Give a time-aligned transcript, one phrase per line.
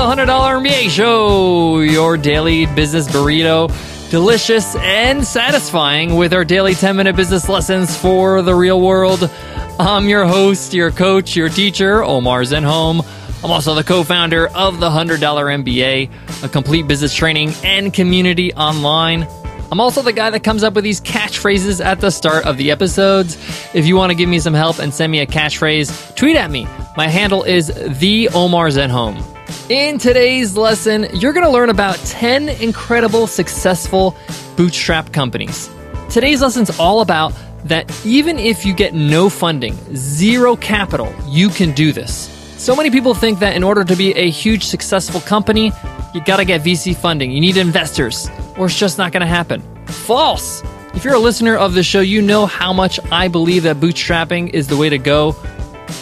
[0.00, 3.68] the $100 MBA Show, your daily business burrito.
[4.10, 9.30] Delicious and satisfying with our daily 10 minute business lessons for the real world.
[9.78, 13.04] I'm your host, your coach, your teacher, Omar Zenhom.
[13.44, 18.54] I'm also the co founder of the $100 MBA, a complete business training and community
[18.54, 19.28] online.
[19.70, 22.70] I'm also the guy that comes up with these catchphrases at the start of the
[22.70, 23.36] episodes.
[23.74, 26.50] If you want to give me some help and send me a catchphrase, tweet at
[26.50, 26.66] me.
[26.96, 27.66] My handle is
[27.98, 29.39] the Omar Zenhom.
[29.70, 34.16] In today's lesson, you're going to learn about 10 incredible successful
[34.56, 35.70] bootstrap companies.
[36.08, 37.32] Today's lesson's all about
[37.66, 42.28] that even if you get no funding, zero capital, you can do this.
[42.58, 45.70] So many people think that in order to be a huge successful company,
[46.14, 48.28] you gotta get VC funding, you need investors,
[48.58, 49.62] or it's just not gonna happen.
[49.86, 50.64] False!
[50.94, 54.50] If you're a listener of the show, you know how much I believe that bootstrapping
[54.50, 55.36] is the way to go.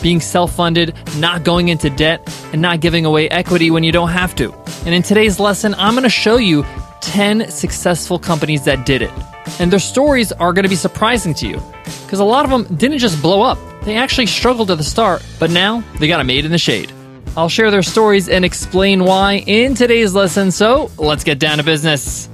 [0.03, 2.21] Being self funded, not going into debt,
[2.53, 4.53] and not giving away equity when you don't have to.
[4.85, 6.65] And in today's lesson, I'm gonna show you
[7.01, 9.13] 10 successful companies that did it.
[9.59, 11.63] And their stories are gonna be surprising to you,
[12.05, 15.25] because a lot of them didn't just blow up, they actually struggled at the start,
[15.39, 16.93] but now they got a made in the shade.
[17.37, 21.65] I'll share their stories and explain why in today's lesson, so let's get down to
[21.65, 22.29] business.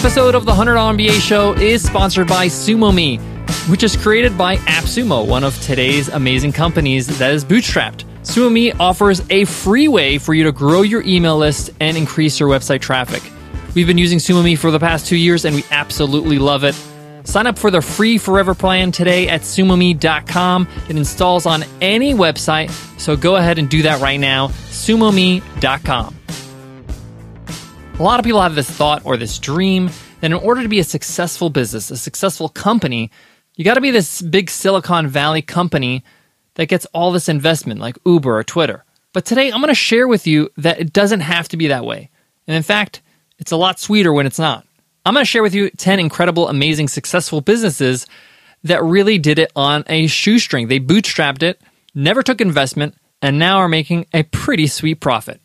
[0.00, 3.20] Episode of the $100 MBA Show is sponsored by SumoMe,
[3.68, 8.04] which is created by AppSumo, one of today's amazing companies that is bootstrapped.
[8.22, 12.48] SumoMe offers a free way for you to grow your email list and increase your
[12.48, 13.22] website traffic.
[13.74, 16.74] We've been using SumoMe for the past two years and we absolutely love it.
[17.24, 20.66] Sign up for the free forever plan today at sumome.com.
[20.88, 24.48] It installs on any website, so go ahead and do that right now.
[24.48, 26.19] sumome.com.
[28.00, 30.78] A lot of people have this thought or this dream that in order to be
[30.78, 33.10] a successful business, a successful company,
[33.56, 36.02] you got to be this big Silicon Valley company
[36.54, 38.86] that gets all this investment like Uber or Twitter.
[39.12, 41.84] But today I'm going to share with you that it doesn't have to be that
[41.84, 42.08] way.
[42.46, 43.02] And in fact,
[43.38, 44.66] it's a lot sweeter when it's not.
[45.04, 48.06] I'm going to share with you 10 incredible, amazing, successful businesses
[48.64, 50.68] that really did it on a shoestring.
[50.68, 51.60] They bootstrapped it,
[51.94, 55.42] never took investment, and now are making a pretty sweet profit.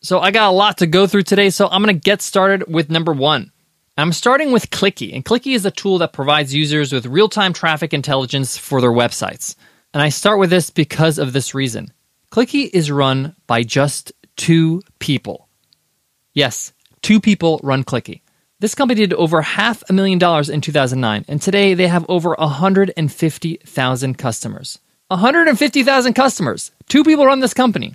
[0.00, 2.72] So I got a lot to go through today, so I'm going to get started
[2.72, 3.50] with number one.
[3.96, 7.52] I'm starting with Clicky, and Clicky is a tool that provides users with real time
[7.52, 9.56] traffic intelligence for their websites.
[9.92, 11.92] And I start with this because of this reason.
[12.30, 15.48] Clicky is run by just two people.
[16.32, 16.72] Yes,
[17.02, 18.20] two people run Clicky.
[18.60, 22.36] This company did over half a million dollars in 2009, and today they have over
[22.38, 24.78] 150,000 customers.
[25.08, 26.70] 150,000 customers!
[26.88, 27.94] Two people run this company.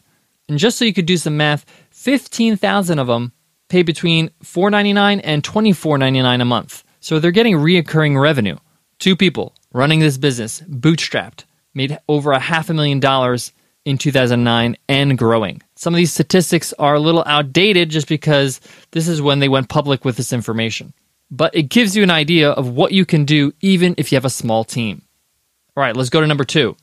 [0.49, 1.65] And just so you could do some math,
[2.03, 3.31] 15,000 of them
[3.69, 6.83] pay between $4.99 and $24.99 a month.
[6.99, 8.57] So they're getting reoccurring revenue.
[8.99, 13.53] Two people running this business, bootstrapped, made over a half a million dollars
[13.85, 15.61] in 2009 and growing.
[15.75, 18.59] Some of these statistics are a little outdated just because
[18.91, 20.93] this is when they went public with this information.
[21.31, 24.25] But it gives you an idea of what you can do even if you have
[24.25, 25.03] a small team.
[25.77, 26.75] All right, let's go to number two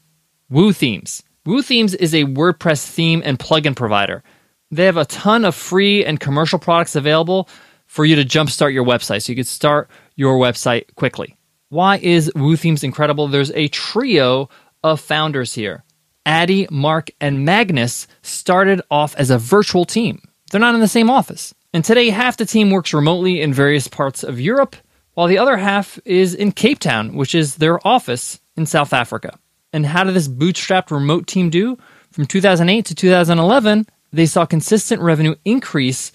[0.49, 1.23] Woo Themes.
[1.45, 4.23] Woo Themes is a WordPress theme and plugin provider.
[4.71, 7.49] They have a ton of free and commercial products available
[7.87, 11.37] for you to jumpstart your website so you can start your website quickly.
[11.71, 13.29] Why is Woo Themes incredible?
[13.29, 14.49] There's a trio
[14.83, 15.85] of founders here.
[16.27, 20.23] Adii, Mark, and Magnus started off as a virtual team.
[20.51, 21.55] They're not in the same office.
[21.73, 24.77] And today, half the team works remotely in various parts of Europe,
[25.15, 29.39] while the other half is in Cape Town, which is their office in South Africa.
[29.73, 31.79] And how did this bootstrapped remote team do?
[32.11, 36.13] From 2008 to 2011, they saw consistent revenue increase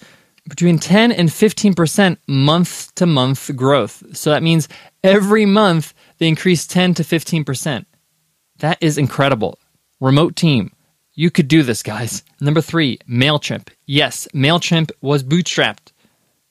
[0.48, 4.04] between 10 and 15% month to month growth.
[4.16, 4.68] So that means
[5.02, 7.84] every month they increased 10 to 15%.
[8.58, 9.58] That is incredible.
[10.00, 10.72] Remote team.
[11.14, 12.22] You could do this, guys.
[12.40, 13.68] Number three, MailChimp.
[13.86, 15.92] Yes, MailChimp was bootstrapped.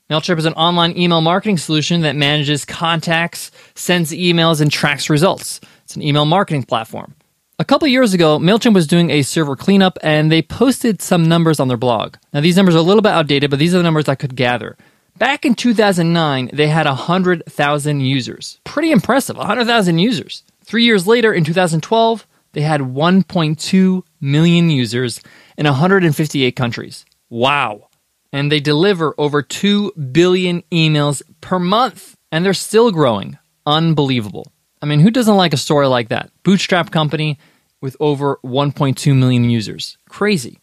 [0.10, 5.62] MailChimp is an online email marketing solution that manages contacts, sends emails, and tracks results.
[5.84, 7.16] It's an email marketing platform.
[7.58, 11.58] A couple years ago, MailChimp was doing a server cleanup and they posted some numbers
[11.58, 12.16] on their blog.
[12.34, 14.36] Now, these numbers are a little bit outdated, but these are the numbers I could
[14.36, 14.76] gather.
[15.18, 18.60] Back in 2009, they had 100,000 users.
[18.66, 20.44] Pretty impressive, 100,000 users.
[20.66, 25.22] Three years later, in 2012, they had 1.2 million users
[25.58, 27.06] in 158 countries.
[27.30, 27.88] Wow.
[28.34, 32.18] And they deliver over 2 billion emails per month.
[32.34, 33.38] And they're still growing.
[33.66, 34.52] Unbelievable.
[34.86, 36.30] I mean, who doesn't like a story like that?
[36.44, 37.40] Bootstrap company
[37.82, 39.98] with over 1.2 million users.
[40.10, 40.62] Crazy.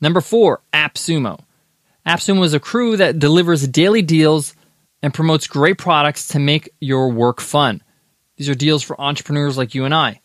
[0.00, 1.40] Number four, AppSumo.
[2.06, 4.56] AppSumo is a crew that delivers daily deals
[5.02, 7.82] and promotes great products to make your work fun.
[8.38, 10.22] These are deals for entrepreneurs like you and I.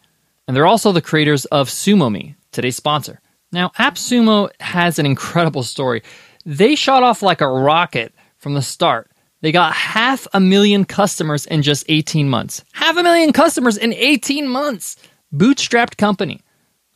[0.47, 3.19] And they're also the creators of SumoMe, today's sponsor.
[3.51, 6.01] Now, AppSumo has an incredible story.
[6.45, 9.11] They shot off like a rocket from the start.
[9.43, 12.63] They got half a million customers in just 18 months.
[12.71, 14.95] Half a million customers in 18 months.
[15.35, 16.39] Bootstrapped company.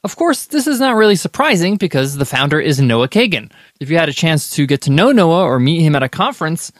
[0.05, 3.51] Of course, this is not really surprising because the founder is Noah Kagan.
[3.81, 6.07] If you had a chance to get to know Noah or meet him at a
[6.07, 6.71] conference,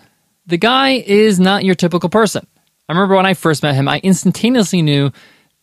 [0.45, 2.47] the guy is not your typical person.
[2.87, 5.11] I remember when I first met him, I instantaneously knew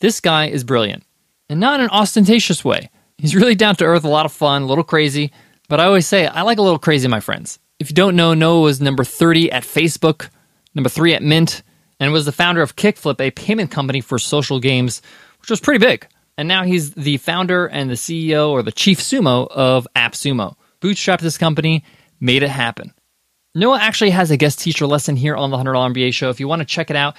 [0.01, 1.03] this guy is brilliant.
[1.49, 2.91] And not in an ostentatious way.
[3.17, 5.33] He's really down to earth, a lot of fun, a little crazy.
[5.71, 7.59] But I always say, I like a little crazy, my friends.
[7.85, 10.31] If you don't know, Noah was number 30 at Facebook,
[10.75, 11.63] number 3 at Mint,
[12.01, 15.03] and was the founder of Kickflip, a payment company for social games,
[15.43, 16.07] which was pretty big.
[16.39, 20.57] And now he's the founder and the CEO or the chief sumo of AppSumo.
[20.81, 21.85] Bootstrapped this company,
[22.21, 22.95] made it happen.
[23.55, 26.31] Noah actually has a guest teacher lesson here on the $100 MBA show.
[26.31, 27.17] If you want to check it out,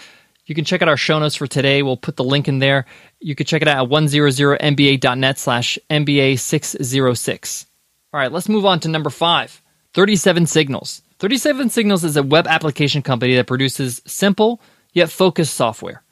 [0.48, 1.84] you can check out our show notes for today.
[1.84, 2.88] We'll put the link in there.
[3.20, 7.66] You can check it out at 100mba.net slash MBA606.
[8.12, 9.62] All right, let's move on to number five
[9.96, 11.02] 37 Signals.
[11.20, 14.60] 37 Signals is a web application company that produces simple
[14.92, 16.04] yet focused software.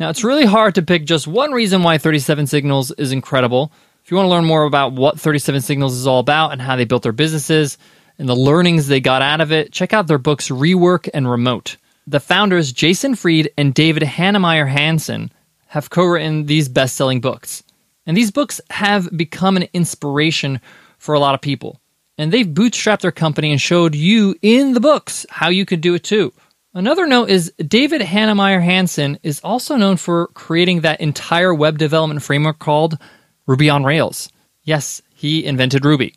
[0.00, 3.70] Now, it's really hard to pick just one reason why 37 Signals is incredible.
[4.04, 6.74] If you want to learn more about what 37 Signals is all about and how
[6.74, 7.78] they built their businesses
[8.18, 11.76] and the learnings they got out of it, check out their books Rework and Remote.
[12.08, 15.30] The founders, Jason Fried and David Heinemeier Hansson,
[15.68, 17.62] have co written these best selling books.
[18.04, 20.60] And these books have become an inspiration
[20.98, 21.80] for a lot of people.
[22.18, 25.94] And they've bootstrapped their company and showed you in the books how you could do
[25.94, 26.32] it too.
[26.74, 32.22] Another note is David Heinemeier Hansson is also known for creating that entire web development
[32.22, 32.98] framework called
[33.46, 34.28] Ruby on Rails.
[34.64, 36.14] Yes, he invented Ruby.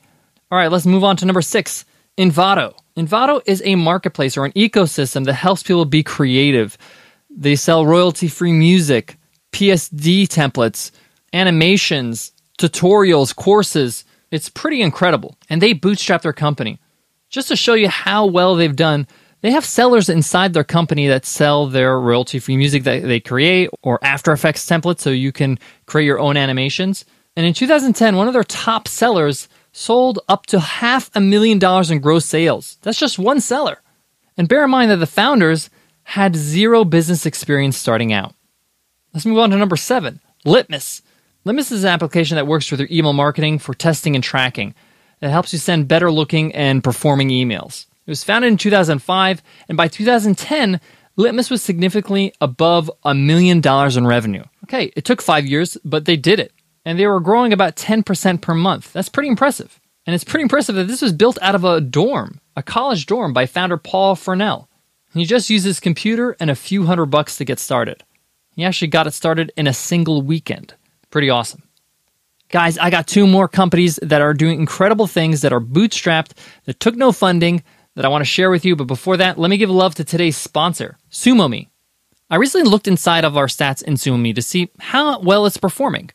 [0.52, 1.86] All right, let's move on to number six
[2.18, 2.74] Envato.
[2.98, 6.78] Envato is a marketplace or an ecosystem that helps people be creative.
[7.30, 9.18] They sell royalty free music,
[9.54, 10.92] PSD templates,
[11.32, 14.04] animations, tutorials, courses.
[14.32, 15.38] It's pretty incredible.
[15.50, 16.80] And they bootstrap their company.
[17.30, 19.08] Just to show you how well they've done,
[19.42, 23.70] they have sellers inside their company that sell their royalty free music that they create
[23.82, 27.06] or After Effects templates so you can create your own animations.
[27.36, 31.90] And in 2010, one of their top sellers sold up to half a million dollars
[31.90, 32.78] in gross sales.
[32.82, 33.82] That's just one seller.
[34.38, 35.70] And bear in mind that the founders
[36.04, 38.34] had zero business experience starting out.
[39.14, 41.02] Let's move on to number seven Litmus.
[41.44, 44.76] Litmus is an application that works with your email marketing for testing and tracking.
[45.22, 47.88] It helps you send better looking and performing emails.
[48.06, 50.80] It was founded in 2005, and by 2010,
[51.16, 54.44] Litmus was significantly above a million dollars in revenue.
[54.66, 56.54] Okay, it took five years, but they did it.
[56.86, 58.94] And they were growing about 10% per month.
[58.94, 59.80] That's pretty impressive.
[60.06, 63.34] And it's pretty impressive that this was built out of a dorm, a college dorm
[63.34, 64.68] by founder Paul Farnell.
[65.14, 68.04] He just used his computer and a few hundred bucks to get started.
[68.56, 70.74] He actually got it started in a single weekend.
[71.12, 71.62] Pretty awesome.
[72.50, 76.32] Guys, I got two more companies that are doing incredible things that are bootstrapped,
[76.66, 77.64] that took no funding,
[77.96, 78.76] that I want to share with you.
[78.76, 81.68] But before that, let me give love to today's sponsor, SumoMe.
[82.30, 86.10] I recently looked inside of our stats in SumoMe to see how well it's performing.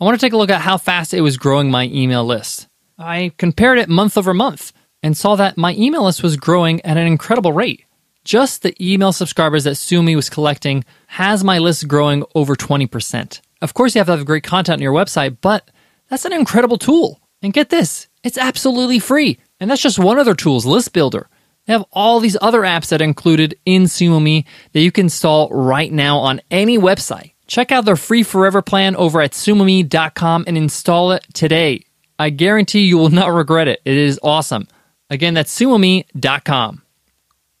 [0.00, 2.68] I want to take a look at how fast it was growing my email list.
[2.98, 4.72] I compared it month over month
[5.02, 7.84] and saw that my email list was growing at an incredible rate.
[8.24, 13.40] Just the email subscribers that SumoMe was collecting has my list growing over 20%.
[13.60, 15.70] Of course, you have to have great content on your website, but
[16.08, 17.20] that's an incredible tool.
[17.42, 19.38] And get this, it's absolutely free.
[19.60, 21.28] And that's just one of their tools, List Builder.
[21.66, 25.48] They have all these other apps that are included in SumoMe that you can install
[25.50, 27.32] right now on any website.
[27.46, 31.84] Check out their free forever plan over at sumome.com and install it today.
[32.18, 33.80] I guarantee you will not regret it.
[33.84, 34.66] It is awesome.
[35.10, 36.82] Again, that's sumome.com.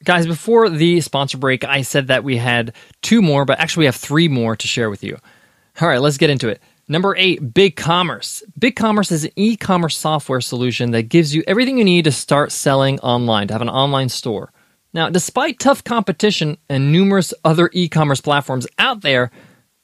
[0.04, 3.86] Guys, before the sponsor break, I said that we had two more, but actually we
[3.86, 5.18] have three more to share with you.
[5.80, 6.60] All right, let's get into it.
[6.88, 8.42] Number eight, BigCommerce.
[8.58, 12.50] BigCommerce is an e commerce software solution that gives you everything you need to start
[12.50, 14.52] selling online, to have an online store.
[14.92, 19.30] Now, despite tough competition and numerous other e commerce platforms out there,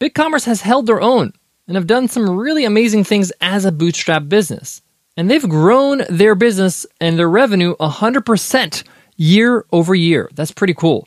[0.00, 1.32] BigCommerce has held their own
[1.68, 4.82] and have done some really amazing things as a bootstrap business.
[5.16, 8.82] And they've grown their business and their revenue 100%
[9.16, 10.28] year over year.
[10.34, 11.06] That's pretty cool.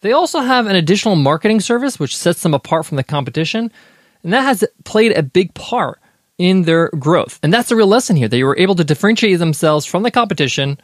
[0.00, 3.70] They also have an additional marketing service which sets them apart from the competition
[4.24, 6.00] and that has played a big part
[6.38, 7.38] in their growth.
[7.42, 8.26] And that's the real lesson here.
[8.26, 10.78] They were able to differentiate themselves from the competition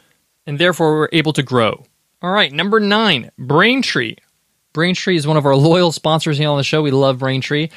[0.45, 1.83] and therefore were able to grow.
[2.21, 4.15] All right, number nine, Braintree.
[4.73, 6.81] Braintree is one of our loyal sponsors here on the show.
[6.81, 7.69] We love Braintree,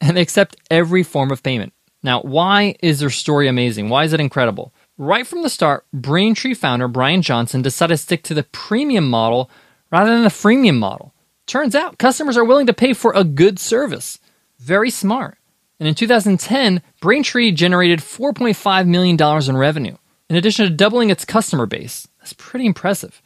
[0.00, 1.72] and they accept every form of payment.
[2.02, 3.88] Now, why is their story amazing?
[3.88, 4.74] Why is it incredible?
[4.98, 9.50] Right from the start, Braintree founder Bryan Johnson decided to stick to the premium model
[9.92, 11.14] rather than the freemium model.
[11.46, 14.18] Turns out customers are willing to pay for a good service.
[14.62, 15.38] Very smart.
[15.80, 19.96] And in 2010, Braintree generated $4.5 million in revenue,
[20.30, 22.06] in addition to doubling its customer base.
[22.18, 23.20] That's pretty impressive.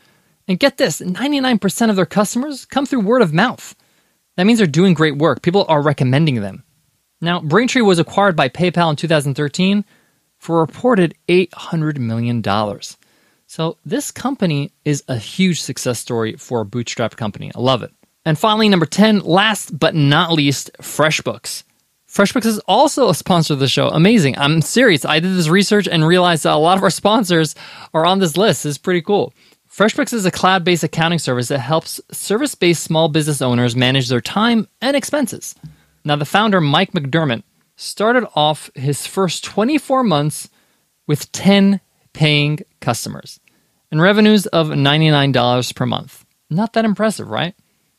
[0.49, 3.75] And get this 99% of their customers come through word of mouth.
[4.37, 5.43] That means they're doing great work.
[5.43, 6.65] People are recommending them.
[7.21, 9.85] Now, Braintree was acquired by PayPal in 2013
[10.39, 12.43] for a reported $800 million.
[13.47, 17.53] So, this company is a huge success story for a bootstrap company.
[17.55, 17.93] I love it.
[18.27, 21.63] And finally, number 10, last but not least, FreshBooks.
[22.09, 23.89] FreshBooks is also a sponsor of the show.
[23.89, 24.37] Amazing.
[24.37, 25.05] I'm serious.
[25.05, 27.55] I did this research and realized that a lot of our sponsors
[27.95, 28.67] are on this list.
[28.67, 29.33] It's pretty cool.
[29.71, 34.09] FreshBooks is a cloud based accounting service that helps service based small business owners manage
[34.09, 35.55] their time and expenses.
[36.05, 37.45] Now, the founder, Mike McDermott,
[37.77, 40.49] started off his first 24 months
[41.07, 41.81] with 10
[42.13, 43.39] paying customers
[43.93, 46.25] and revenues of $99 per month.
[46.51, 47.55] Not that impressive, right?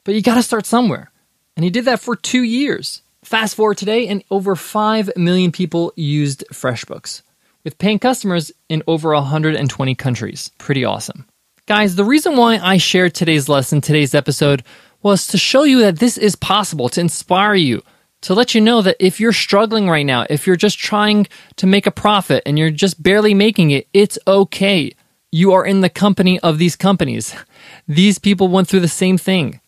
[0.08, 1.12] But you got to start somewhere.
[1.58, 3.02] And he did that for two years.
[3.26, 7.24] Fast forward today, and over 5 million people used FreshBooks,
[7.66, 10.52] with paying customers in over 120 countries.
[10.60, 11.26] Pretty awesome.
[11.66, 14.64] Guys, the reason why I shared today's lesson, today's episode,
[15.04, 17.84] was to show you that this is possible, to inspire you,
[18.22, 21.68] to let you know that if you're struggling right now, if you're just trying to
[21.68, 24.94] make a profit and you're just barely making it, it's okay.
[25.34, 27.36] You are in the company of these companies.
[27.90, 29.60] These people went through the same thing.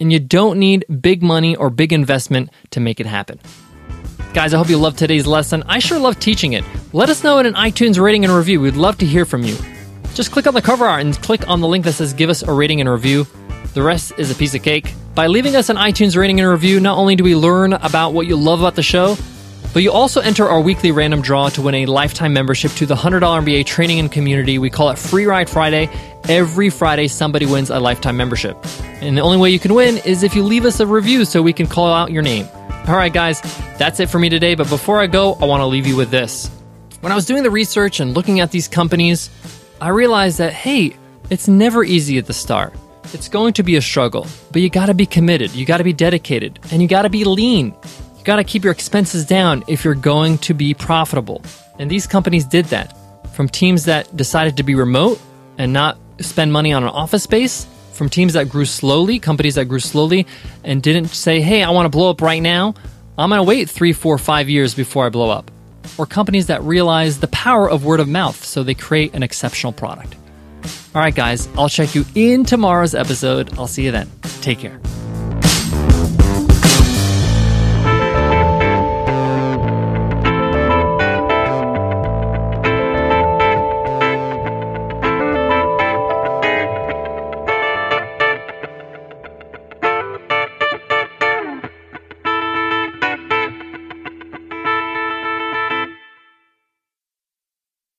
[0.00, 3.38] And you don't need big money or big investment to make it happen.
[4.32, 5.62] Guys, I hope you loved today's lesson.
[5.66, 6.64] I sure love teaching it.
[6.92, 8.60] Let us know in an iTunes rating and review.
[8.60, 9.56] We'd love to hear from you.
[10.14, 12.42] Just click on the cover art and click on the link that says give us
[12.42, 13.26] a rating and review.
[13.74, 14.94] The rest is a piece of cake.
[15.14, 18.26] By leaving us an iTunes rating and review, not only do we learn about what
[18.26, 19.16] you love about the show,
[19.72, 22.94] but you also enter our weekly random draw to win a lifetime membership to the
[22.94, 24.58] $100 MBA training and community.
[24.58, 25.88] We call it Free Ride Friday.
[26.28, 28.56] Every Friday, somebody wins a lifetime membership.
[29.00, 31.40] And the only way you can win is if you leave us a review so
[31.42, 32.48] we can call out your name.
[32.88, 33.40] All right, guys,
[33.78, 34.54] that's it for me today.
[34.54, 36.48] But before I go, I want to leave you with this.
[37.00, 39.30] When I was doing the research and looking at these companies,
[39.80, 40.96] I realized that, hey,
[41.30, 42.74] it's never easy at the start.
[43.14, 46.58] It's going to be a struggle, but you gotta be committed, you gotta be dedicated,
[46.70, 47.74] and you gotta be lean.
[48.20, 51.42] You gotta keep your expenses down if you're going to be profitable.
[51.78, 52.94] And these companies did that.
[53.34, 55.18] From teams that decided to be remote
[55.56, 59.64] and not spend money on an office space, from teams that grew slowly, companies that
[59.64, 60.26] grew slowly,
[60.62, 62.74] and didn't say, hey, I wanna blow up right now.
[63.16, 65.50] I'm gonna wait three, four, five years before I blow up
[65.98, 69.72] or companies that realize the power of word of mouth so they create an exceptional
[69.72, 70.14] product.
[70.94, 73.58] All right, guys, I'll check you in tomorrow's episode.
[73.58, 74.10] I'll see you then.
[74.40, 74.80] Take care.